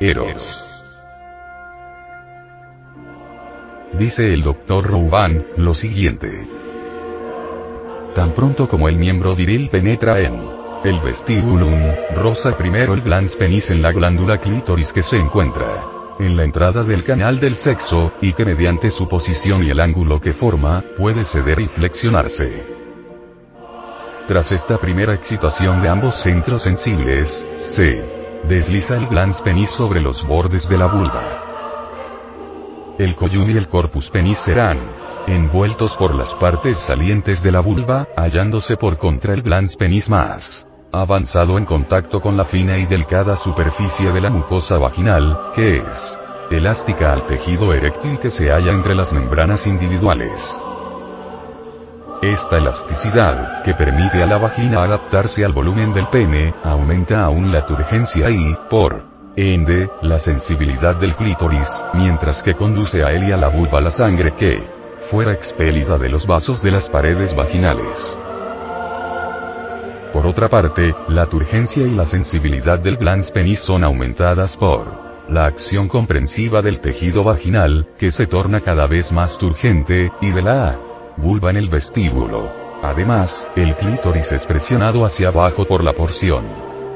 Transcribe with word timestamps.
Eros. 0.00 0.46
Dice 3.94 4.32
el 4.32 4.42
doctor 4.42 4.86
Rouban, 4.86 5.44
lo 5.56 5.74
siguiente. 5.74 6.46
Tan 8.14 8.32
pronto 8.32 8.68
como 8.68 8.88
el 8.88 8.96
miembro 8.96 9.34
viril 9.34 9.68
penetra 9.70 10.20
en 10.20 10.40
el 10.84 11.00
vestíbulum, 11.00 11.82
rosa 12.14 12.56
primero 12.56 12.94
el 12.94 13.00
glans 13.00 13.34
penis 13.34 13.70
en 13.72 13.82
la 13.82 13.90
glándula 13.90 14.38
clítoris 14.38 14.92
que 14.92 15.02
se 15.02 15.16
encuentra 15.16 15.84
en 16.20 16.36
la 16.36 16.44
entrada 16.44 16.82
del 16.82 17.02
canal 17.04 17.40
del 17.40 17.54
sexo, 17.54 18.12
y 18.20 18.32
que 18.32 18.44
mediante 18.44 18.90
su 18.90 19.06
posición 19.08 19.64
y 19.64 19.70
el 19.70 19.80
ángulo 19.80 20.20
que 20.20 20.32
forma, 20.32 20.84
puede 20.96 21.24
ceder 21.24 21.60
y 21.60 21.66
flexionarse. 21.66 22.66
Tras 24.26 24.52
esta 24.52 24.78
primera 24.78 25.14
excitación 25.14 25.80
de 25.80 25.88
ambos 25.88 26.16
centros 26.16 26.62
sensibles, 26.62 27.46
se 27.56 28.17
desliza 28.48 28.96
el 28.96 29.06
glans 29.06 29.42
penis 29.42 29.68
sobre 29.68 30.00
los 30.00 30.26
bordes 30.26 30.68
de 30.68 30.78
la 30.78 30.86
vulva. 30.86 31.44
El 32.98 33.14
collum 33.14 33.50
y 33.50 33.56
el 33.56 33.68
corpus 33.68 34.10
penis 34.10 34.38
serán 34.38 34.78
envueltos 35.26 35.94
por 35.94 36.14
las 36.14 36.34
partes 36.34 36.78
salientes 36.78 37.42
de 37.42 37.52
la 37.52 37.60
vulva, 37.60 38.08
hallándose 38.16 38.76
por 38.76 38.96
contra 38.96 39.34
el 39.34 39.42
glans 39.42 39.76
penis 39.76 40.08
más 40.08 40.66
avanzado 40.90 41.58
en 41.58 41.66
contacto 41.66 42.20
con 42.20 42.38
la 42.38 42.46
fina 42.46 42.78
y 42.78 42.86
delicada 42.86 43.36
superficie 43.36 44.10
de 44.10 44.22
la 44.22 44.30
mucosa 44.30 44.78
vaginal, 44.78 45.52
que 45.54 45.76
es 45.76 46.18
elástica 46.50 47.12
al 47.12 47.26
tejido 47.26 47.74
eréctil 47.74 48.18
que 48.18 48.30
se 48.30 48.50
halla 48.50 48.72
entre 48.72 48.94
las 48.94 49.12
membranas 49.12 49.66
individuales. 49.66 50.42
Esta 52.22 52.58
elasticidad, 52.58 53.62
que 53.62 53.74
permite 53.74 54.20
a 54.20 54.26
la 54.26 54.38
vagina 54.38 54.82
adaptarse 54.82 55.44
al 55.44 55.52
volumen 55.52 55.92
del 55.92 56.08
pene, 56.08 56.52
aumenta 56.64 57.22
aún 57.22 57.52
la 57.52 57.64
turgencia 57.64 58.28
y, 58.28 58.56
por 58.68 59.04
ende, 59.36 59.88
la 60.02 60.18
sensibilidad 60.18 60.96
del 60.96 61.14
clítoris, 61.14 61.68
mientras 61.94 62.42
que 62.42 62.54
conduce 62.54 63.04
a 63.04 63.12
él 63.12 63.28
y 63.28 63.30
a 63.30 63.36
la 63.36 63.46
vulva 63.46 63.80
la 63.80 63.92
sangre 63.92 64.34
que 64.34 64.60
fuera 65.12 65.32
expelida 65.32 65.96
de 65.96 66.08
los 66.08 66.26
vasos 66.26 66.60
de 66.60 66.72
las 66.72 66.90
paredes 66.90 67.36
vaginales. 67.36 68.04
Por 70.12 70.26
otra 70.26 70.48
parte, 70.48 70.96
la 71.06 71.26
turgencia 71.26 71.84
y 71.84 71.94
la 71.94 72.04
sensibilidad 72.04 72.80
del 72.80 72.96
glans 72.96 73.30
penis 73.30 73.60
son 73.60 73.84
aumentadas 73.84 74.56
por 74.56 74.88
la 75.28 75.46
acción 75.46 75.86
comprensiva 75.86 76.62
del 76.62 76.80
tejido 76.80 77.22
vaginal, 77.22 77.86
que 77.96 78.10
se 78.10 78.26
torna 78.26 78.60
cada 78.60 78.88
vez 78.88 79.12
más 79.12 79.38
turgente, 79.38 80.10
y 80.20 80.30
de 80.30 80.42
la 80.42 80.87
vulva 81.18 81.50
en 81.50 81.56
el 81.56 81.68
vestíbulo. 81.68 82.50
Además, 82.82 83.48
el 83.56 83.74
clítoris 83.76 84.32
es 84.32 84.46
presionado 84.46 85.04
hacia 85.04 85.28
abajo 85.28 85.64
por 85.64 85.84
la 85.84 85.92
porción 85.92 86.44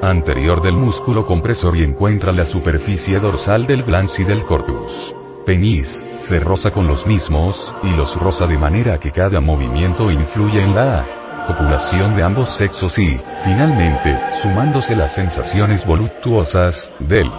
anterior 0.02 0.60
del 0.60 0.74
músculo 0.74 1.24
compresor 1.24 1.76
y 1.76 1.84
encuentra 1.84 2.32
la 2.32 2.44
superficie 2.44 3.20
dorsal 3.20 3.66
del 3.66 3.84
glans 3.84 4.18
y 4.18 4.24
del 4.24 4.44
corpus. 4.44 5.14
Penis, 5.46 6.04
se 6.16 6.40
roza 6.40 6.72
con 6.72 6.86
los 6.86 7.06
mismos, 7.06 7.72
y 7.82 7.90
los 7.90 8.16
roza 8.16 8.46
de 8.46 8.58
manera 8.58 8.98
que 8.98 9.12
cada 9.12 9.40
movimiento 9.40 10.10
influye 10.10 10.60
en 10.60 10.74
la 10.74 11.06
copulación 11.46 12.16
de 12.16 12.22
ambos 12.22 12.48
sexos 12.50 12.98
y, 12.98 13.16
finalmente, 13.44 14.18
sumándose 14.42 14.96
las 14.96 15.14
sensaciones 15.14 15.84
voluptuosas, 15.84 16.92
del 17.00 17.30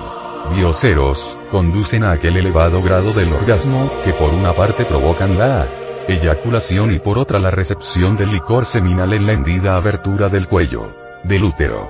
bioceros, 0.53 1.38
conducen 1.52 2.03
a 2.03 2.12
aquel 2.12 2.36
elevado 2.36 2.81
grado 2.81 3.14
del 3.14 3.31
orgasmo, 3.31 3.90
que 4.03 4.14
por 4.14 4.34
una 4.34 4.53
parte 4.53 4.84
provocan 4.84 5.38
la 5.38 5.68
eyaculación 6.08 6.94
y 6.94 7.00
por 7.00 7.18
otra 7.18 7.40
la 7.40 7.52
recepción 7.52 8.16
del 8.16 8.32
licor 8.32 8.66
seminal 8.66 9.14
en 9.14 9.26
la 9.26 9.34
hendida 9.34 9.76
abertura 9.76 10.30
del 10.30 10.48
cuello, 10.48 10.94
del 11.23 11.44
útero. 11.44 11.90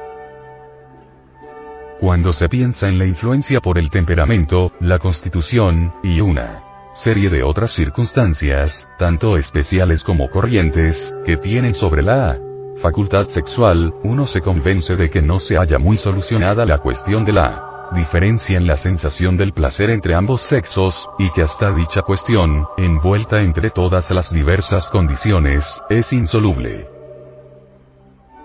Cuando 2.00 2.34
se 2.34 2.50
piensa 2.50 2.90
en 2.90 3.00
la 3.00 3.06
influencia 3.06 3.62
por 3.62 3.78
el 3.78 3.90
temperamento, 3.90 4.72
la 4.80 5.00
constitución, 5.00 5.94
y 6.04 6.20
una 6.20 6.64
serie 6.94 7.30
de 7.30 7.44
otras 7.44 7.72
circunstancias, 7.72 8.88
tanto 9.00 9.38
especiales 9.38 10.04
como 10.04 10.30
corrientes, 10.30 11.16
que 11.26 11.38
tienen 11.38 11.74
sobre 11.74 12.04
la 12.04 12.40
facultad 12.78 13.28
sexual, 13.28 13.94
uno 14.04 14.26
se 14.26 14.42
convence 14.42 14.96
de 14.96 15.10
que 15.10 15.22
no 15.22 15.40
se 15.40 15.58
haya 15.58 15.80
muy 15.80 15.98
solucionada 15.98 16.66
la 16.66 16.80
cuestión 16.80 17.26
de 17.26 17.34
la 17.34 17.73
diferencia 17.94 18.58
en 18.58 18.68
la 18.68 18.78
sensación 18.78 19.38
del 19.38 19.54
placer 19.54 19.90
entre 19.90 20.16
ambos 20.16 20.42
sexos, 20.42 21.02
y 21.18 21.30
que 21.32 21.42
hasta 21.42 21.72
dicha 21.72 22.02
cuestión, 22.02 22.68
envuelta 22.78 23.42
entre 23.42 23.70
todas 23.70 24.10
las 24.12 24.34
diversas 24.34 24.90
condiciones, 24.90 25.82
es 25.90 26.12
insoluble. 26.12 26.90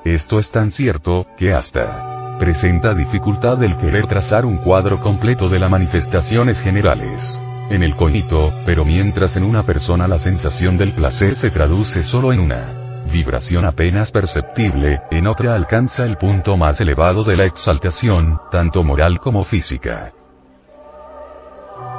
Esto 0.05 0.39
es 0.39 0.51
tan 0.51 0.71
cierto, 0.71 1.27
que 1.37 1.53
hasta 1.53 2.37
presenta 2.39 2.95
dificultad 2.95 3.63
el 3.65 3.77
querer 3.77 4.07
trazar 4.07 4.47
un 4.47 4.59
cuadro 4.59 5.01
completo 5.01 5.49
de 5.49 5.59
las 5.59 5.71
manifestaciones 5.71 6.61
generales 6.61 7.39
en 7.71 7.83
el 7.83 7.97
cognito, 7.97 8.53
pero 8.65 8.85
mientras 8.85 9.37
en 9.37 9.45
una 9.45 9.65
persona 9.65 10.09
la 10.09 10.19
sensación 10.19 10.77
del 10.79 10.93
placer 10.95 11.37
se 11.37 11.51
traduce 11.51 12.03
solo 12.03 12.33
en 12.33 12.41
una 12.41 12.88
vibración 13.11 13.65
apenas 13.65 14.11
perceptible, 14.11 15.01
en 15.11 15.27
otra 15.27 15.55
alcanza 15.55 16.05
el 16.05 16.17
punto 16.17 16.57
más 16.57 16.81
elevado 16.81 17.25
de 17.25 17.37
la 17.37 17.45
exaltación, 17.45 18.41
tanto 18.51 18.83
moral 18.83 19.19
como 19.21 19.45
física. 19.45 20.13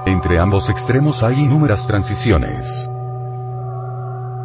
Entre 0.05 0.39
ambos 0.39 0.69
extremos 0.69 1.23
hay 1.23 1.39
inúmeras 1.39 1.85
transiciones. 1.87 2.69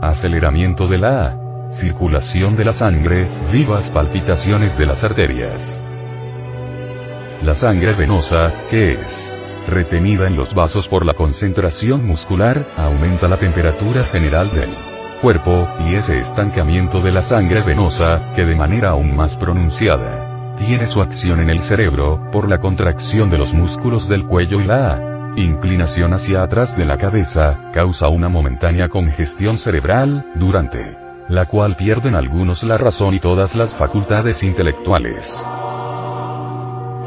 Aceleramiento 0.02 0.86
de 0.86 0.98
la 0.98 1.40
circulación 1.70 2.56
de 2.56 2.64
la 2.64 2.72
sangre, 2.72 3.28
vivas 3.50 3.90
palpitaciones 3.90 4.76
de 4.76 4.86
las 4.86 5.02
arterias. 5.04 5.80
La 7.42 7.54
sangre 7.54 7.94
venosa, 7.94 8.52
¿qué 8.70 8.92
es? 8.92 9.34
retenida 9.66 10.26
en 10.26 10.36
los 10.36 10.54
vasos 10.54 10.88
por 10.88 11.04
la 11.06 11.14
concentración 11.14 12.04
muscular, 12.06 12.66
aumenta 12.76 13.28
la 13.28 13.38
temperatura 13.38 14.04
general 14.04 14.52
del 14.52 14.93
cuerpo, 15.20 15.68
y 15.86 15.94
ese 15.94 16.18
estancamiento 16.18 17.00
de 17.00 17.12
la 17.12 17.22
sangre 17.22 17.62
venosa, 17.62 18.32
que 18.34 18.44
de 18.44 18.54
manera 18.54 18.90
aún 18.90 19.14
más 19.14 19.36
pronunciada, 19.36 20.54
tiene 20.56 20.86
su 20.86 21.00
acción 21.00 21.40
en 21.40 21.50
el 21.50 21.60
cerebro, 21.60 22.30
por 22.30 22.48
la 22.48 22.58
contracción 22.58 23.30
de 23.30 23.38
los 23.38 23.54
músculos 23.54 24.08
del 24.08 24.26
cuello 24.26 24.60
y 24.60 24.66
la 24.66 25.32
inclinación 25.36 26.12
hacia 26.12 26.42
atrás 26.42 26.76
de 26.76 26.84
la 26.84 26.96
cabeza, 26.96 27.58
causa 27.72 28.08
una 28.08 28.28
momentánea 28.28 28.88
congestión 28.88 29.58
cerebral, 29.58 30.26
durante 30.34 30.96
la 31.28 31.46
cual 31.46 31.74
pierden 31.74 32.14
algunos 32.14 32.62
la 32.62 32.76
razón 32.76 33.14
y 33.14 33.20
todas 33.20 33.54
las 33.56 33.74
facultades 33.74 34.44
intelectuales. 34.44 35.32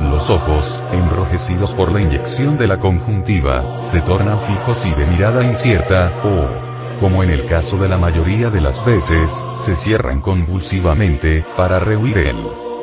Los 0.02 0.30
ojos, 0.30 0.72
enrojecidos 0.92 1.72
por 1.72 1.92
la 1.92 2.02
inyección 2.02 2.58
de 2.58 2.68
la 2.68 2.80
conjuntiva, 2.80 3.80
se 3.82 4.02
tornan 4.02 4.40
fijos 4.42 4.86
y 4.86 4.94
de 4.94 5.06
mirada 5.06 5.44
incierta, 5.44 6.12
o, 6.24 6.67
como 7.00 7.24
en 7.24 7.30
el 7.30 7.46
caso 7.46 7.78
de 7.78 7.88
la 7.88 7.98
mayoría 7.98 8.50
de 8.50 8.62
las 8.62 8.84
veces, 8.84 9.46
se 9.56 9.76
cierran 9.76 10.22
convulsivamente, 10.22 11.46
para 11.56 11.80
rehuir 11.80 12.18
el 12.18 12.38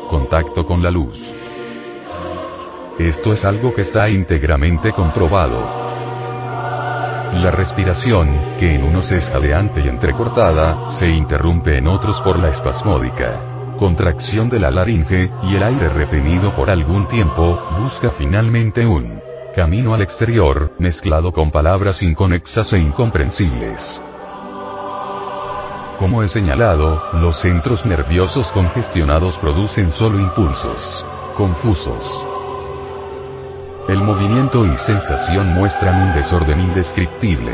contacto 0.08 0.64
con 0.64 0.82
la 0.82 0.90
luz. 0.90 1.22
Esto 2.98 3.32
es 3.32 3.44
algo 3.44 3.74
que 3.74 3.82
está 3.82 4.08
íntegramente 4.08 4.92
comprobado. 4.92 5.60
La 7.34 7.50
respiración, 7.50 8.56
que 8.58 8.74
en 8.74 8.84
unos 8.84 9.10
es 9.10 9.30
jadeante 9.30 9.80
y 9.80 9.88
entrecortada, 9.88 10.90
se 10.90 11.08
interrumpe 11.08 11.78
en 11.78 11.88
otros 11.88 12.20
por 12.22 12.38
la 12.38 12.50
espasmódica 12.50 13.50
contracción 13.76 14.48
de 14.48 14.60
la 14.60 14.70
laringe, 14.70 15.30
y 15.42 15.56
el 15.56 15.62
aire 15.62 15.88
retenido 15.88 16.54
por 16.54 16.70
algún 16.70 17.06
tiempo, 17.06 17.58
busca 17.78 18.10
finalmente 18.10 18.86
un 18.86 19.23
camino 19.54 19.94
al 19.94 20.02
exterior, 20.02 20.72
mezclado 20.78 21.32
con 21.32 21.50
palabras 21.50 22.02
inconexas 22.02 22.72
e 22.72 22.78
incomprensibles. 22.78 24.02
Como 25.98 26.22
he 26.24 26.28
señalado, 26.28 27.00
los 27.14 27.36
centros 27.36 27.86
nerviosos 27.86 28.52
congestionados 28.52 29.38
producen 29.38 29.92
solo 29.92 30.18
impulsos 30.18 30.84
confusos. 31.36 32.12
El 33.88 34.02
movimiento 34.02 34.64
y 34.64 34.76
sensación 34.76 35.54
muestran 35.54 36.08
un 36.08 36.14
desorden 36.14 36.60
indescriptible. 36.60 37.52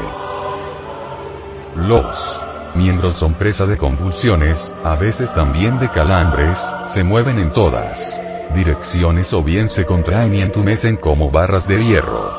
Los 1.77 2.33
miembros 2.75 3.15
son 3.15 3.35
presa 3.35 3.67
de 3.67 3.77
convulsiones, 3.77 4.75
a 4.85 4.97
veces 4.97 5.33
también 5.35 5.79
de 5.79 5.91
calambres, 5.91 6.59
se 6.85 7.05
mueven 7.05 7.39
en 7.39 7.53
todas 7.53 8.30
direcciones 8.55 9.33
o 9.33 9.43
bien 9.43 9.69
se 9.69 9.85
contraen 9.85 10.35
y 10.35 10.43
entumecen 10.43 10.97
como 10.97 11.31
barras 11.31 11.67
de 11.67 11.85
hierro. 11.85 12.31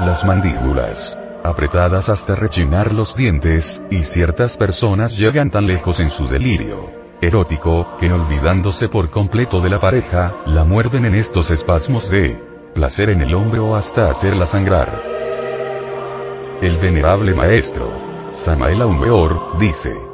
Las 0.00 0.24
mandíbulas, 0.24 1.16
apretadas 1.44 2.08
hasta 2.08 2.34
rechinar 2.34 2.92
los 2.92 3.14
dientes, 3.14 3.82
y 3.90 4.04
ciertas 4.04 4.56
personas 4.56 5.12
llegan 5.12 5.50
tan 5.50 5.66
lejos 5.66 6.00
en 6.00 6.10
su 6.10 6.26
delirio 6.26 7.02
erótico, 7.22 7.96
que 7.98 8.12
olvidándose 8.12 8.88
por 8.88 9.08
completo 9.08 9.60
de 9.60 9.70
la 9.70 9.78
pareja, 9.78 10.34
la 10.44 10.64
muerden 10.64 11.06
en 11.06 11.14
estos 11.14 11.50
espasmos 11.50 12.10
de 12.10 12.36
placer 12.74 13.10
en 13.10 13.22
el 13.22 13.32
hombro 13.34 13.76
hasta 13.76 14.10
hacerla 14.10 14.44
sangrar. 14.44 15.00
El 16.60 16.78
venerable 16.78 17.32
maestro, 17.32 17.90
Samael 18.32 18.82
Aumeor, 18.82 19.56
dice. 19.58 20.11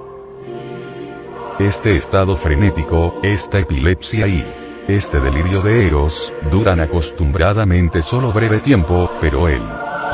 Este 1.58 1.96
estado 1.96 2.36
frenético, 2.36 3.18
esta 3.20 3.58
epilepsia 3.58 4.28
y 4.28 4.46
Este 4.86 5.18
delirio 5.18 5.60
de 5.60 5.88
Eros, 5.88 6.32
duran 6.52 6.78
acostumbradamente 6.78 8.00
solo 8.00 8.32
breve 8.32 8.60
tiempo, 8.60 9.10
pero 9.20 9.48
él, 9.48 9.62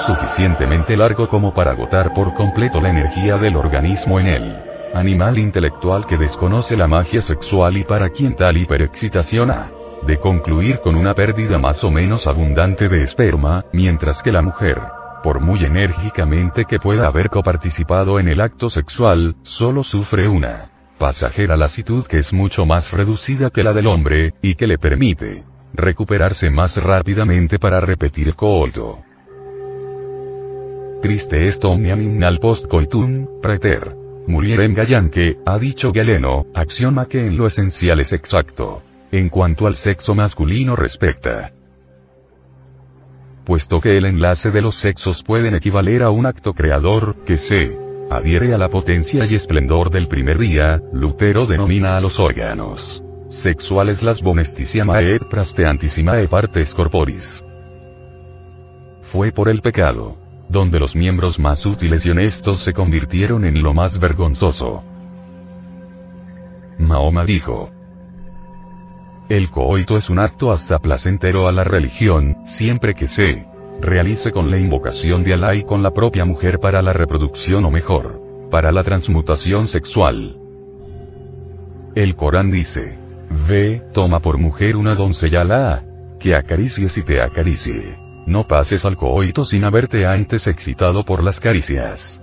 suficientemente 0.06 0.96
largo 0.96 1.28
como 1.28 1.52
para 1.52 1.72
agotar 1.72 2.14
por 2.14 2.32
completo 2.32 2.80
la 2.80 2.88
energía 2.88 3.36
del 3.36 3.56
organismo 3.56 4.18
en 4.18 4.26
él. 4.26 4.56
Animal 4.94 5.36
intelectual 5.36 6.06
que 6.06 6.16
desconoce 6.16 6.78
la 6.78 6.88
magia 6.88 7.20
sexual 7.20 7.76
y 7.76 7.84
para 7.84 8.08
quien 8.08 8.34
tal 8.34 8.56
hiperexcitación 8.56 9.50
ha 9.50 9.70
de 10.06 10.18
concluir 10.18 10.80
con 10.80 10.96
una 10.96 11.12
pérdida 11.12 11.58
más 11.58 11.84
o 11.84 11.90
menos 11.90 12.26
abundante 12.26 12.88
de 12.88 13.02
esperma, 13.02 13.66
mientras 13.70 14.22
que 14.22 14.32
la 14.32 14.40
mujer, 14.40 14.80
por 15.22 15.40
muy 15.40 15.62
enérgicamente 15.62 16.64
que 16.64 16.78
pueda 16.78 17.06
haber 17.06 17.28
coparticipado 17.28 18.18
en 18.18 18.28
el 18.28 18.40
acto 18.40 18.70
sexual, 18.70 19.36
solo 19.42 19.84
sufre 19.84 20.26
una 20.26 20.70
pasajera 21.04 21.54
lasitud 21.54 22.06
que 22.06 22.16
es 22.16 22.32
mucho 22.32 22.64
más 22.64 22.90
reducida 22.90 23.50
que 23.50 23.62
la 23.62 23.74
del 23.74 23.88
hombre, 23.88 24.32
y 24.40 24.54
que 24.54 24.66
le 24.66 24.78
permite 24.78 25.44
recuperarse 25.74 26.48
más 26.48 26.78
rápidamente 26.82 27.58
para 27.58 27.78
repetir 27.78 28.34
coito. 28.34 29.00
Triste 31.02 31.46
est 31.46 31.62
omniam 31.62 32.00
innal 32.00 32.38
post 32.40 32.68
coitum, 32.68 33.26
preter. 33.42 33.94
Mulierem 34.26 34.72
gallanque, 34.72 35.36
ha 35.44 35.58
dicho 35.58 35.92
Galeno, 35.92 36.46
axioma 36.54 37.04
que 37.04 37.20
en 37.20 37.36
lo 37.36 37.46
esencial 37.46 38.00
es 38.00 38.14
exacto. 38.14 38.82
En 39.12 39.28
cuanto 39.28 39.66
al 39.66 39.76
sexo 39.76 40.14
masculino 40.14 40.74
respecta, 40.74 41.52
puesto 43.44 43.78
que 43.78 43.98
el 43.98 44.06
enlace 44.06 44.50
de 44.50 44.62
los 44.62 44.76
sexos 44.76 45.22
pueden 45.22 45.54
equivaler 45.54 46.02
a 46.02 46.08
un 46.08 46.24
acto 46.24 46.54
creador, 46.54 47.16
que 47.26 47.36
se 47.36 47.83
adhiere 48.10 48.54
a 48.54 48.58
la 48.58 48.68
potencia 48.68 49.26
y 49.26 49.34
esplendor 49.34 49.90
del 49.90 50.08
primer 50.08 50.38
día, 50.38 50.80
Lutero 50.92 51.46
denomina 51.46 51.96
a 51.96 52.00
los 52.00 52.18
órganos 52.18 53.04
sexuales 53.34 54.02
las 54.02 54.22
bonesticiamae 54.22 55.16
et 55.16 55.24
prasteantissima 55.28 56.14
partes 56.28 56.72
corporis. 56.74 57.44
Fue 59.12 59.32
por 59.32 59.48
el 59.48 59.60
pecado, 59.60 60.16
donde 60.48 60.78
los 60.78 60.94
miembros 60.94 61.38
más 61.38 61.66
útiles 61.66 62.06
y 62.06 62.10
honestos 62.10 62.64
se 62.64 62.72
convirtieron 62.72 63.44
en 63.44 63.62
lo 63.62 63.74
más 63.74 63.98
vergonzoso. 63.98 64.82
Mahoma 66.78 67.24
dijo, 67.24 67.70
el 69.28 69.50
coito 69.50 69.96
es 69.96 70.10
un 70.10 70.18
acto 70.18 70.52
hasta 70.52 70.78
placentero 70.78 71.48
a 71.48 71.52
la 71.52 71.64
religión, 71.64 72.36
siempre 72.44 72.94
que 72.94 73.06
se 73.06 73.46
realice 73.80 74.32
con 74.32 74.50
la 74.50 74.58
invocación 74.58 75.22
de 75.24 75.34
Alá 75.34 75.54
y 75.54 75.64
con 75.64 75.82
la 75.82 75.92
propia 75.92 76.24
mujer 76.24 76.58
para 76.58 76.82
la 76.82 76.92
reproducción 76.92 77.64
o 77.64 77.70
mejor, 77.70 78.48
para 78.50 78.72
la 78.72 78.82
transmutación 78.82 79.66
sexual. 79.66 80.38
El 81.94 82.16
Corán 82.16 82.50
dice, 82.50 82.98
ve, 83.48 83.82
toma 83.92 84.20
por 84.20 84.38
mujer 84.38 84.76
una 84.76 84.94
doncella 84.94 85.42
Alá, 85.42 85.84
que 86.18 86.34
acaricies 86.34 86.96
y 86.98 87.02
te 87.02 87.20
acaricie. 87.20 87.96
No 88.26 88.46
pases 88.46 88.84
al 88.84 88.96
coito 88.96 89.44
sin 89.44 89.64
haberte 89.64 90.06
antes 90.06 90.46
excitado 90.46 91.04
por 91.04 91.22
las 91.22 91.40
caricias. 91.40 92.20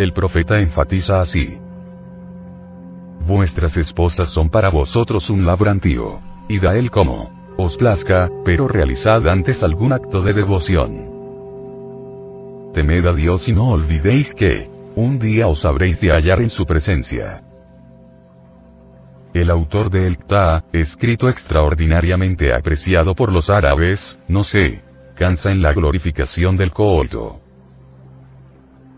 El 0.00 0.14
profeta 0.14 0.58
enfatiza 0.58 1.20
así. 1.20 1.58
Vuestras 3.26 3.76
esposas 3.76 4.30
son 4.30 4.48
para 4.48 4.70
vosotros 4.70 5.28
un 5.28 5.44
labrantío. 5.44 6.20
Y 6.48 6.58
da 6.58 6.74
él 6.78 6.90
como 6.90 7.52
os 7.58 7.76
plazca, 7.76 8.30
pero 8.42 8.66
realizad 8.66 9.28
antes 9.28 9.62
algún 9.62 9.92
acto 9.92 10.22
de 10.22 10.32
devoción. 10.32 11.10
Temed 12.72 13.04
a 13.04 13.12
Dios 13.12 13.46
y 13.46 13.52
no 13.52 13.72
olvidéis 13.72 14.34
que, 14.34 14.70
un 14.96 15.18
día 15.18 15.48
os 15.48 15.66
habréis 15.66 16.00
de 16.00 16.12
hallar 16.12 16.40
en 16.40 16.48
su 16.48 16.64
presencia. 16.64 17.42
El 19.34 19.50
autor 19.50 19.90
de 19.90 20.06
El 20.06 20.16
Ta, 20.16 20.64
escrito 20.72 21.28
extraordinariamente 21.28 22.54
apreciado 22.54 23.14
por 23.14 23.30
los 23.30 23.50
árabes, 23.50 24.18
no 24.28 24.44
se 24.44 24.80
cansa 25.14 25.52
en 25.52 25.60
la 25.60 25.74
glorificación 25.74 26.56
del 26.56 26.70
coito. 26.70 27.49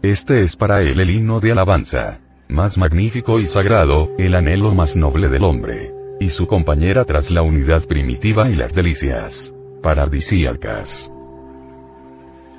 Este 0.03 0.41
es 0.41 0.57
para 0.57 0.83
él 0.83 0.99
el 0.99 1.11
himno 1.11 1.39
de 1.39 1.53
alabanza. 1.53 2.19
Más 2.49 2.77
magnífico 2.77 3.39
y 3.39 3.47
sagrado, 3.47 4.09
el 4.19 4.35
anhelo 4.35 4.75
más 4.75 4.97
noble 4.97 5.29
del 5.29 5.45
hombre. 5.45 5.93
Y 6.19 6.31
su 6.31 6.49
compañera 6.49 7.05
tras 7.05 7.31
la 7.31 7.43
unidad 7.43 7.85
primitiva 7.87 8.51
y 8.51 8.57
las 8.57 8.75
delicias 8.75 9.55
paradisíacas. 9.81 11.09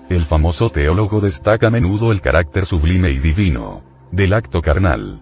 El 0.09 0.23
famoso 0.23 0.69
teólogo 0.69 1.19
destaca 1.19 1.67
a 1.67 1.69
menudo 1.69 2.13
el 2.13 2.21
carácter 2.21 2.65
sublime 2.65 3.11
y 3.11 3.19
divino 3.19 3.83
del 4.09 4.31
acto 4.31 4.61
carnal. 4.61 5.21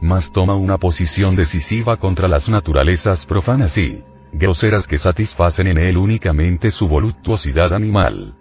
Mas 0.00 0.32
toma 0.32 0.54
una 0.54 0.78
posición 0.78 1.34
decisiva 1.34 1.98
contra 1.98 2.26
las 2.26 2.48
naturalezas 2.48 3.26
profanas 3.26 3.76
y 3.76 4.02
groseras 4.32 4.86
que 4.86 4.96
satisfacen 4.96 5.66
en 5.66 5.78
él 5.78 5.98
únicamente 5.98 6.70
su 6.70 6.88
voluptuosidad 6.88 7.74
animal. 7.74 8.34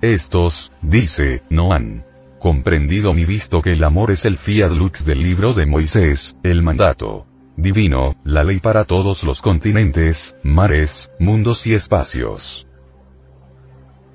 Estos, 0.00 0.72
dice, 0.80 1.42
no 1.50 1.72
han 1.72 2.04
comprendido 2.38 3.12
ni 3.12 3.26
visto 3.26 3.60
que 3.60 3.72
el 3.72 3.84
amor 3.84 4.10
es 4.10 4.24
el 4.24 4.38
fiat 4.38 4.70
lux 4.70 5.04
del 5.04 5.22
libro 5.22 5.52
de 5.52 5.66
Moisés, 5.66 6.38
el 6.42 6.62
mandato 6.62 7.26
divino, 7.56 8.16
la 8.24 8.42
ley 8.42 8.60
para 8.60 8.84
todos 8.84 9.22
los 9.22 9.42
continentes, 9.42 10.34
mares, 10.42 11.10
mundos 11.18 11.66
y 11.66 11.74
espacios. 11.74 12.66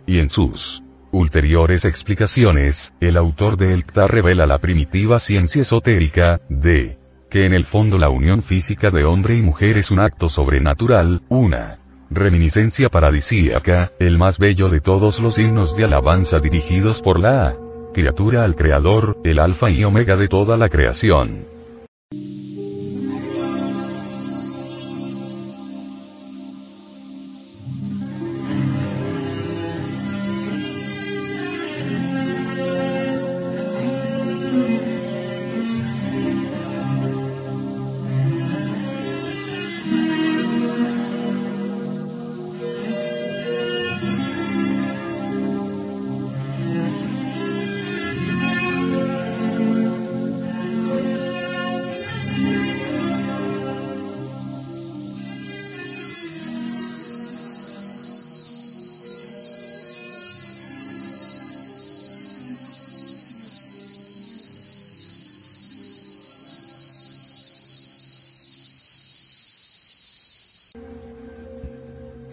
Y 0.07 0.17
en 0.17 0.29
sus 0.29 0.81
ulteriores 1.12 1.86
explicaciones, 1.86 2.93
el 3.00 3.15
autor 3.15 3.55
de 3.57 3.74
Elkta 3.74 4.07
revela 4.07 4.48
la 4.48 4.57
primitiva 4.57 5.19
ciencia 5.19 5.62
esotérica, 5.62 6.41
de 6.50 6.98
que 7.29 7.45
en 7.45 7.53
el 7.53 7.65
fondo 7.65 7.98
la 7.98 8.10
unión 8.10 8.41
física 8.41 8.89
de 8.89 9.05
hombre 9.05 9.36
y 9.36 9.41
mujer 9.41 9.77
es 9.77 9.91
un 9.91 10.00
acto 10.00 10.29
sobrenatural, 10.29 11.21
una 11.29 11.79
Reminiscencia 12.09 12.89
paradisíaca, 12.89 13.91
el 14.00 14.17
más 14.17 14.38
bello 14.38 14.69
de 14.69 14.79
todos 14.79 15.19
los 15.19 15.39
himnos 15.39 15.75
de 15.75 15.85
alabanza 15.85 16.39
dirigidos 16.39 17.01
por 17.01 17.19
la 17.19 17.55
criatura 17.93 18.43
al 18.43 18.55
Creador, 18.55 19.17
el 19.24 19.39
alfa 19.39 19.69
y 19.69 19.83
omega 19.83 20.15
de 20.15 20.27
toda 20.27 20.57
la 20.57 20.69
creación. 20.69 21.54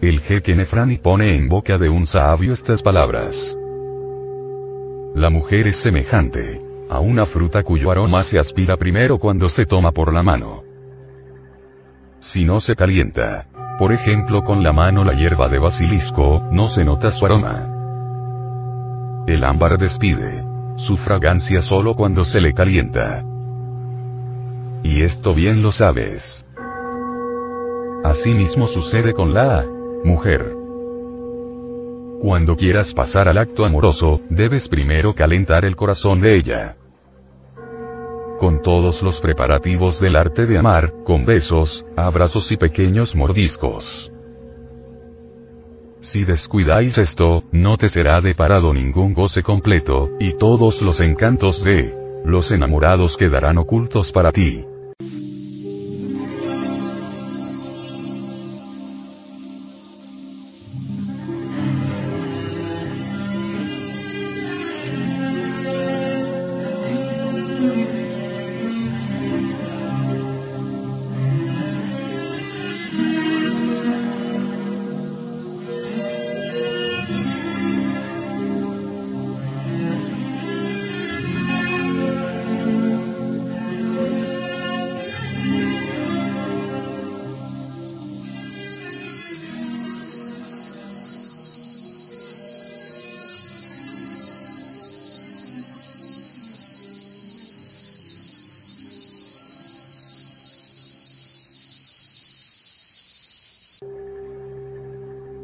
El 0.03 0.19
jeque 0.19 0.53
Nefrani 0.53 0.97
pone 0.97 1.33
en 1.33 1.47
boca 1.47 1.77
de 1.77 1.87
un 1.87 2.05
sabio 2.05 2.51
estas 2.51 2.81
palabras. 2.81 3.57
La 5.15 5.29
mujer 5.29 5.65
es 5.67 5.77
semejante 5.77 6.61
a 6.89 6.99
una 6.99 7.25
fruta 7.25 7.63
cuyo 7.63 7.89
aroma 7.89 8.21
se 8.23 8.37
aspira 8.37 8.75
primero 8.75 9.17
cuando 9.17 9.47
se 9.47 9.63
toma 9.63 9.93
por 9.93 10.13
la 10.13 10.21
mano. 10.21 10.61
Si 12.19 12.43
no 12.43 12.59
se 12.59 12.75
calienta, 12.75 13.47
por 13.79 13.93
ejemplo 13.93 14.43
con 14.43 14.61
la 14.61 14.73
mano 14.73 15.05
la 15.05 15.13
hierba 15.13 15.47
de 15.47 15.59
basilisco, 15.59 16.49
no 16.51 16.67
se 16.67 16.83
nota 16.83 17.09
su 17.09 17.25
aroma. 17.25 19.23
El 19.25 19.45
ámbar 19.45 19.77
despide 19.77 20.43
su 20.75 20.97
fragancia 20.97 21.61
solo 21.61 21.95
cuando 21.95 22.25
se 22.25 22.41
le 22.41 22.53
calienta. 22.53 23.23
Y 24.83 25.01
esto 25.01 25.33
bien 25.33 25.61
lo 25.61 25.71
sabes. 25.71 26.45
Asimismo 28.03 28.67
sucede 28.67 29.13
con 29.13 29.33
la 29.33 29.65
mujer. 30.03 30.55
Cuando 32.19 32.55
quieras 32.55 32.93
pasar 32.93 33.27
al 33.27 33.37
acto 33.37 33.65
amoroso, 33.65 34.21
debes 34.29 34.69
primero 34.69 35.13
calentar 35.13 35.65
el 35.65 35.75
corazón 35.75 36.21
de 36.21 36.35
ella. 36.35 36.77
Con 38.39 38.61
todos 38.61 39.01
los 39.01 39.21
preparativos 39.21 39.99
del 39.99 40.15
arte 40.15 40.45
de 40.45 40.57
amar, 40.57 40.93
con 41.03 41.25
besos, 41.25 41.85
abrazos 41.95 42.51
y 42.51 42.57
pequeños 42.57 43.15
mordiscos. 43.15 44.11
Si 45.99 46.25
descuidáis 46.25 46.97
esto, 46.97 47.43
no 47.51 47.77
te 47.77 47.87
será 47.87 48.19
deparado 48.19 48.73
ningún 48.73 49.13
goce 49.13 49.43
completo, 49.43 50.09
y 50.19 50.33
todos 50.33 50.81
los 50.81 50.99
encantos 50.99 51.63
de 51.63 51.93
los 52.25 52.51
enamorados 52.51 53.15
quedarán 53.17 53.57
ocultos 53.57 54.11
para 54.11 54.31
ti. 54.31 54.65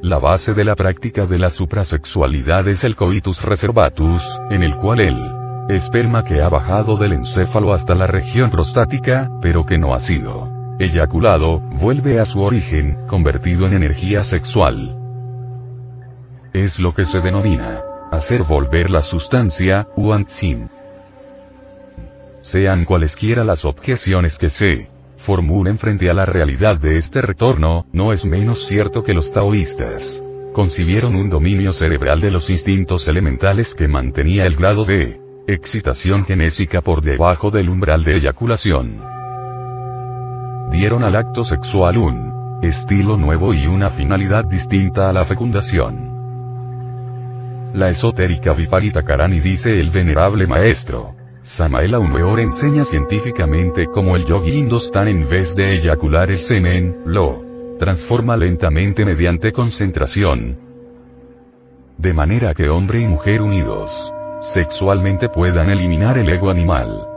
La 0.09 0.17
base 0.17 0.55
de 0.55 0.63
la 0.63 0.75
práctica 0.75 1.27
de 1.27 1.37
la 1.37 1.51
suprasexualidad 1.51 2.67
es 2.67 2.83
el 2.83 2.95
coitus 2.95 3.43
reservatus, 3.43 4.23
en 4.49 4.63
el 4.63 4.75
cual 4.75 5.01
el 5.01 5.31
esperma 5.69 6.23
que 6.23 6.41
ha 6.41 6.49
bajado 6.49 6.97
del 6.97 7.13
encéfalo 7.13 7.73
hasta 7.73 7.93
la 7.93 8.07
región 8.07 8.49
prostática, 8.49 9.29
pero 9.39 9.67
que 9.67 9.77
no 9.77 9.93
ha 9.93 9.99
sido 9.99 10.49
eyaculado, 10.79 11.59
vuelve 11.59 12.19
a 12.19 12.25
su 12.25 12.41
origen, 12.41 13.05
convertido 13.05 13.67
en 13.67 13.73
energía 13.73 14.23
sexual. 14.23 14.97
Es 16.53 16.79
lo 16.79 16.95
que 16.95 17.05
se 17.05 17.21
denomina 17.21 17.83
hacer 18.11 18.41
volver 18.41 18.89
la 18.89 19.03
sustancia, 19.03 19.89
Uantsin. 19.95 20.71
Sean 22.41 22.83
cualesquiera 22.85 23.43
las 23.43 23.63
objeciones 23.63 24.39
que 24.39 24.49
se 24.49 24.89
formulen 25.29 25.77
frente 25.77 26.09
a 26.09 26.13
la 26.15 26.25
realidad 26.25 26.79
de 26.79 26.97
este 26.97 27.21
retorno, 27.21 27.85
no 27.93 28.11
es 28.11 28.25
menos 28.25 28.65
cierto 28.65 29.03
que 29.03 29.13
los 29.13 29.31
taoístas 29.31 30.23
concibieron 30.53 31.15
un 31.15 31.29
dominio 31.29 31.71
cerebral 31.71 32.19
de 32.19 32.31
los 32.31 32.49
instintos 32.49 33.07
elementales 33.07 33.75
que 33.75 33.87
mantenía 33.87 34.45
el 34.45 34.55
grado 34.55 34.85
de 34.85 35.21
excitación 35.45 36.25
genésica 36.25 36.81
por 36.81 37.03
debajo 37.03 37.51
del 37.51 37.69
umbral 37.69 38.03
de 38.03 38.15
eyaculación. 38.15 39.03
Dieron 40.71 41.03
al 41.03 41.15
acto 41.15 41.43
sexual 41.43 41.99
un 41.99 42.59
estilo 42.63 43.15
nuevo 43.15 43.53
y 43.53 43.67
una 43.67 43.91
finalidad 43.91 44.45
distinta 44.45 45.11
a 45.11 45.13
la 45.13 45.25
fecundación. 45.25 46.09
La 47.75 47.89
esotérica 47.89 48.53
Viparita 48.53 49.03
Karani 49.03 49.41
dice 49.41 49.79
el 49.79 49.91
venerable 49.91 50.47
maestro, 50.47 51.18
Samael 51.49 51.95
Aumeor 51.95 52.39
enseña 52.41 52.85
científicamente 52.85 53.87
cómo 53.87 54.15
el 54.15 54.23
yogi 54.23 54.51
hindostán 54.51 55.07
en 55.07 55.27
vez 55.27 55.55
de 55.55 55.77
eyacular 55.77 56.29
el 56.29 56.37
semen, 56.41 57.01
lo 57.07 57.43
transforma 57.79 58.37
lentamente 58.37 59.03
mediante 59.03 59.51
concentración. 59.51 60.59
De 61.97 62.13
manera 62.13 62.53
que 62.53 62.69
hombre 62.69 62.99
y 62.99 63.05
mujer 63.07 63.41
unidos 63.41 64.13
sexualmente 64.41 65.27
puedan 65.27 65.71
eliminar 65.71 66.19
el 66.19 66.29
ego 66.29 66.51
animal. 66.51 67.07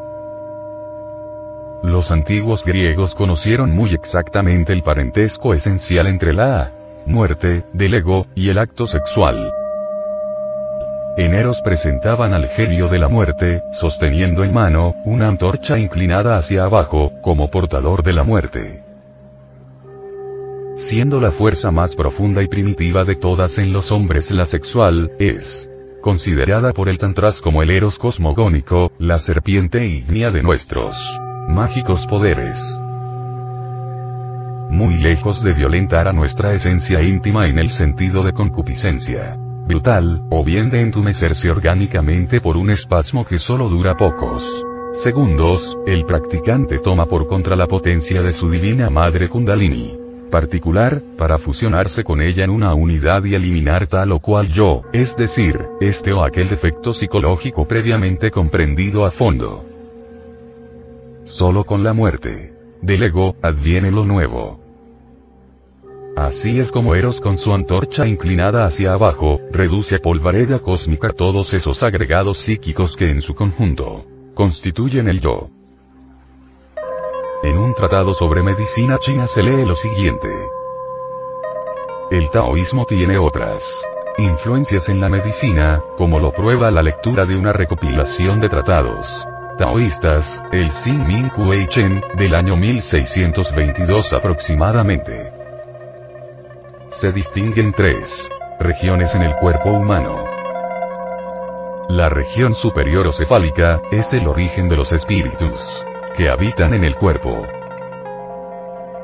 Los 1.82 2.10
antiguos 2.10 2.64
griegos 2.64 3.14
conocieron 3.14 3.70
muy 3.70 3.92
exactamente 3.92 4.72
el 4.72 4.82
parentesco 4.82 5.52
esencial 5.52 6.06
entre 6.06 6.32
la 6.32 6.72
muerte 7.04 7.66
del 7.74 7.92
ego 7.92 8.26
y 8.34 8.48
el 8.48 8.56
acto 8.56 8.86
sexual. 8.86 9.52
En 11.14 11.34
Eros 11.34 11.60
presentaban 11.60 12.32
al 12.32 12.48
genio 12.48 12.88
de 12.88 12.98
la 12.98 13.06
muerte, 13.06 13.62
sosteniendo 13.72 14.44
en 14.44 14.54
mano, 14.54 14.94
una 15.04 15.28
antorcha 15.28 15.78
inclinada 15.78 16.36
hacia 16.36 16.64
abajo, 16.64 17.12
como 17.20 17.50
portador 17.50 18.02
de 18.02 18.14
la 18.14 18.24
muerte. 18.24 18.82
Siendo 20.76 21.20
la 21.20 21.30
fuerza 21.30 21.70
más 21.70 21.94
profunda 21.94 22.42
y 22.42 22.48
primitiva 22.48 23.04
de 23.04 23.16
todas 23.16 23.58
en 23.58 23.74
los 23.74 23.92
hombres 23.92 24.30
la 24.30 24.46
sexual, 24.46 25.12
es 25.18 25.68
considerada 26.00 26.72
por 26.72 26.88
el 26.88 26.96
Tantras 26.96 27.42
como 27.42 27.62
el 27.62 27.70
Eros 27.70 27.98
cosmogónico, 27.98 28.90
la 28.98 29.18
serpiente 29.18 29.84
ígnea 29.86 30.30
de 30.30 30.42
nuestros 30.42 30.96
mágicos 31.46 32.06
poderes. 32.06 32.64
Muy 34.70 34.96
lejos 34.96 35.44
de 35.44 35.52
violentar 35.52 36.08
a 36.08 36.14
nuestra 36.14 36.54
esencia 36.54 37.02
íntima 37.02 37.48
en 37.48 37.58
el 37.58 37.68
sentido 37.68 38.22
de 38.22 38.32
concupiscencia 38.32 39.36
brutal, 39.66 40.22
o 40.30 40.44
bien 40.44 40.70
de 40.70 40.80
entumecerse 40.80 41.50
orgánicamente 41.50 42.40
por 42.40 42.56
un 42.56 42.70
espasmo 42.70 43.24
que 43.24 43.38
solo 43.38 43.68
dura 43.68 43.96
pocos 43.96 44.48
segundos, 44.92 45.78
el 45.86 46.04
practicante 46.04 46.78
toma 46.78 47.06
por 47.06 47.26
contra 47.26 47.56
la 47.56 47.66
potencia 47.66 48.20
de 48.20 48.32
su 48.32 48.48
divina 48.48 48.90
madre 48.90 49.28
Kundalini 49.28 50.02
particular, 50.32 51.02
para 51.16 51.38
fusionarse 51.38 52.02
con 52.02 52.22
ella 52.22 52.42
en 52.42 52.50
una 52.50 52.74
unidad 52.74 53.22
y 53.24 53.34
eliminar 53.36 53.86
tal 53.86 54.12
o 54.12 54.18
cual 54.18 54.48
yo, 54.48 54.82
es 54.92 55.14
decir, 55.14 55.60
este 55.80 56.12
o 56.12 56.24
aquel 56.24 56.48
defecto 56.48 56.92
psicológico 56.94 57.68
previamente 57.68 58.30
comprendido 58.30 59.04
a 59.04 59.10
fondo. 59.10 59.64
Solo 61.22 61.64
con 61.64 61.84
la 61.84 61.92
muerte 61.92 62.54
del 62.80 63.02
ego, 63.04 63.36
adviene 63.42 63.92
lo 63.92 64.04
nuevo. 64.04 64.61
Así 66.16 66.58
es 66.58 66.70
como 66.70 66.94
Eros 66.94 67.20
con 67.20 67.38
su 67.38 67.54
antorcha 67.54 68.06
inclinada 68.06 68.66
hacia 68.66 68.92
abajo, 68.92 69.40
reduce 69.50 69.96
a 69.96 69.98
polvareda 69.98 70.58
cósmica 70.58 71.10
todos 71.10 71.54
esos 71.54 71.82
agregados 71.82 72.38
psíquicos 72.38 72.96
que 72.96 73.10
en 73.10 73.22
su 73.22 73.34
conjunto 73.34 74.04
constituyen 74.34 75.08
el 75.08 75.20
yo. 75.20 75.48
En 77.42 77.58
un 77.58 77.74
tratado 77.74 78.12
sobre 78.12 78.42
medicina 78.42 78.98
china 78.98 79.26
se 79.26 79.42
lee 79.42 79.64
lo 79.64 79.74
siguiente. 79.74 80.28
El 82.10 82.28
taoísmo 82.30 82.84
tiene 82.84 83.16
otras 83.16 83.64
influencias 84.18 84.90
en 84.90 85.00
la 85.00 85.08
medicina, 85.08 85.82
como 85.96 86.20
lo 86.20 86.30
prueba 86.30 86.70
la 86.70 86.82
lectura 86.82 87.24
de 87.24 87.36
una 87.36 87.54
recopilación 87.54 88.38
de 88.38 88.50
tratados 88.50 89.10
taoístas, 89.58 90.42
el 90.50 90.70
Xin 90.70 91.06
Ming 91.06 91.28
Kuei 91.28 91.66
Chen, 91.68 92.02
del 92.16 92.34
año 92.34 92.56
1622 92.56 94.12
aproximadamente 94.12 95.41
se 97.02 97.10
distinguen 97.10 97.72
tres 97.72 98.28
regiones 98.60 99.12
en 99.16 99.22
el 99.22 99.34
cuerpo 99.34 99.72
humano. 99.72 100.22
La 101.88 102.08
región 102.08 102.54
superior 102.54 103.08
o 103.08 103.12
cefálica, 103.12 103.82
es 103.90 104.14
el 104.14 104.28
origen 104.28 104.68
de 104.68 104.76
los 104.76 104.92
espíritus 104.92 105.66
que 106.16 106.30
habitan 106.30 106.74
en 106.74 106.84
el 106.84 106.94
cuerpo. 106.94 107.42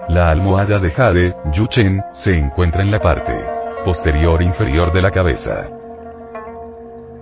La 0.09 0.31
almohada 0.31 0.79
de 0.79 0.93
Jade, 0.93 1.35
Yuchen, 1.51 2.01
se 2.13 2.37
encuentra 2.37 2.83
en 2.83 2.93
la 2.93 3.01
parte 3.01 3.37
posterior 3.85 4.43
inferior 4.43 4.93
de 4.93 5.03
la 5.03 5.11
cabeza. 5.11 5.69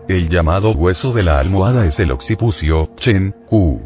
El 0.08 0.28
llamado 0.28 0.72
hueso 0.72 1.10
de 1.10 1.22
la 1.22 1.38
almohada 1.38 1.86
es 1.86 1.98
el 2.00 2.12
occipucio, 2.12 2.90
Chen, 2.96 3.34
Ku. 3.48 3.80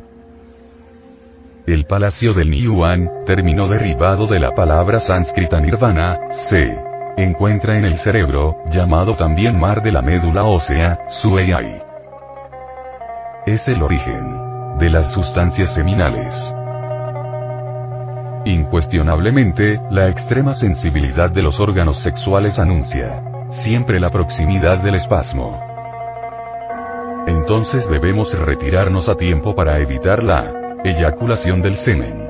El 1.67 1.85
palacio 1.85 2.33
del 2.33 2.51
Niyuan, 2.51 3.25
término 3.27 3.69
derivado 3.69 4.27
de 4.27 4.41
la 4.41 4.55
palabra 4.55 4.99
sánscrita 4.99 5.61
nirvana, 5.61 6.19
se 6.31 6.77
encuentra 7.17 7.77
en 7.77 7.85
el 7.85 7.97
cerebro, 7.97 8.57
llamado 8.71 9.15
también 9.15 9.59
mar 9.59 9.83
de 9.83 9.93
la 9.93 10.01
médula 10.01 10.45
ósea, 10.45 11.01
Sueyai. 11.09 11.83
Es 13.47 13.69
el 13.69 13.83
origen 13.83 14.79
de 14.79 14.91
las 14.91 15.13
sustancias 15.13 15.75
seminales. 15.75 16.35
Incuestionablemente, 18.47 19.79
la 19.91 20.09
extrema 20.09 20.55
sensibilidad 20.55 21.31
de 21.31 21.43
los 21.43 21.61
órganos 21.61 21.99
sexuales 21.99 22.59
anuncia 22.59 23.23
siempre 23.51 24.01
la 24.01 24.11
proximidad 24.11 24.79
del 24.79 24.95
espasmo. 24.95 25.61
Entonces 27.27 27.87
debemos 27.89 28.37
retirarnos 28.39 29.09
a 29.09 29.17
tiempo 29.17 29.55
para 29.55 29.79
evitar 29.79 30.23
la 30.23 30.70
eyaculación 30.85 31.61
del 31.63 31.77
semen. 31.77 32.30